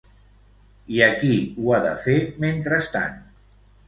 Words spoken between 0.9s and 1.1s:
I a